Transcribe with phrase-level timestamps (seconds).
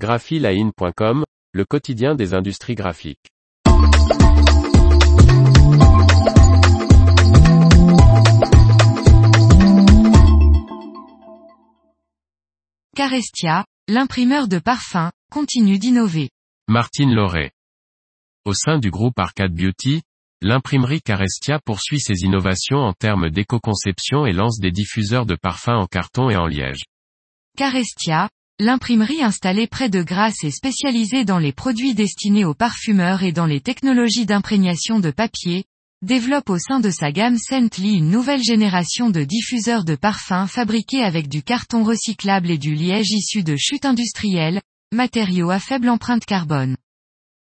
[0.00, 3.28] graphiline.com, le quotidien des industries graphiques.
[12.96, 16.30] Carestia, l'imprimeur de parfum, continue d'innover.
[16.66, 17.50] Martine Lauré.
[18.46, 20.00] Au sein du groupe Arcade Beauty,
[20.40, 25.86] l'imprimerie Carestia poursuit ses innovations en termes d'éco-conception et lance des diffuseurs de parfums en
[25.86, 26.84] carton et en liège.
[27.58, 28.30] Carestia,
[28.60, 33.46] l'imprimerie installée près de Grasse et spécialisée dans les produits destinés aux parfumeurs et dans
[33.46, 35.64] les technologies d'imprégnation de papier,
[36.02, 41.02] développe au sein de sa gamme Scently une nouvelle génération de diffuseurs de parfums fabriqués
[41.02, 44.60] avec du carton recyclable et du liège issu de chutes industrielles,
[44.92, 46.76] matériaux à faible empreinte carbone.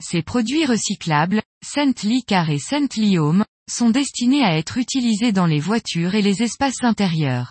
[0.00, 5.60] Ces produits recyclables, Scently Car et Scently Home, sont destinés à être utilisés dans les
[5.60, 7.50] voitures et les espaces intérieurs.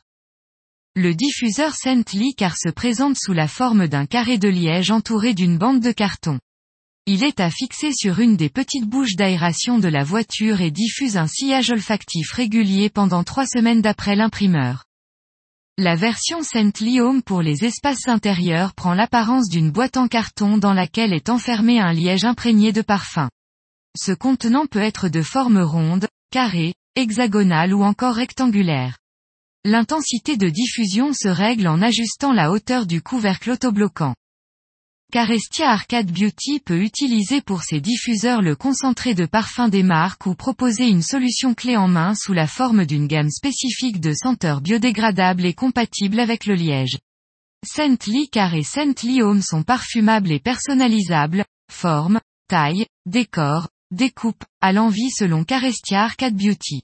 [1.00, 5.60] Le diffuseur Scently Car se présente sous la forme d'un carré de liège entouré d'une
[5.60, 6.40] bande de carton.
[7.06, 11.16] Il est à fixer sur une des petites bouches d'aération de la voiture et diffuse
[11.16, 14.86] un sillage olfactif régulier pendant trois semaines d'après l'imprimeur.
[15.78, 20.74] La version Scently Home pour les espaces intérieurs prend l'apparence d'une boîte en carton dans
[20.74, 23.30] laquelle est enfermé un liège imprégné de parfum.
[23.96, 28.98] Ce contenant peut être de forme ronde, carrée, hexagonale ou encore rectangulaire.
[29.70, 34.16] L'intensité de diffusion se règle en ajustant la hauteur du couvercle autobloquant.
[35.12, 40.36] Carestia Arcade Beauty peut utiliser pour ses diffuseurs le concentré de parfum des marques ou
[40.36, 45.46] proposer une solution clé en main sous la forme d'une gamme spécifique de senteurs biodégradables
[45.46, 46.98] et compatibles avec le liège.
[47.66, 55.12] Scently Car et Scently Home sont parfumables et personnalisables, forme, taille, décor, découpe, à l'envie
[55.12, 56.84] selon Carestia Arcade Beauty.